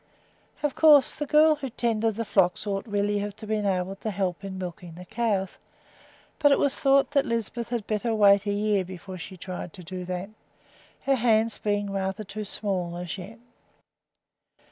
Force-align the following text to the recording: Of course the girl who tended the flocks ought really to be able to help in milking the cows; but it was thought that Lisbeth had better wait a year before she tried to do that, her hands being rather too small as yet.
Of 0.63 0.73
course 0.73 1.13
the 1.13 1.27
girl 1.27 1.57
who 1.57 1.69
tended 1.69 2.15
the 2.15 2.25
flocks 2.25 2.65
ought 2.65 2.87
really 2.87 3.19
to 3.31 3.45
be 3.45 3.57
able 3.57 3.95
to 3.97 4.09
help 4.09 4.43
in 4.43 4.57
milking 4.57 4.95
the 4.95 5.05
cows; 5.05 5.59
but 6.39 6.51
it 6.51 6.57
was 6.57 6.79
thought 6.79 7.11
that 7.11 7.23
Lisbeth 7.27 7.69
had 7.69 7.85
better 7.85 8.11
wait 8.15 8.47
a 8.47 8.51
year 8.51 8.83
before 8.83 9.19
she 9.19 9.37
tried 9.37 9.73
to 9.73 9.83
do 9.83 10.03
that, 10.05 10.31
her 11.01 11.15
hands 11.17 11.59
being 11.59 11.91
rather 11.91 12.23
too 12.23 12.45
small 12.45 12.97
as 12.97 13.15
yet. 13.19 13.37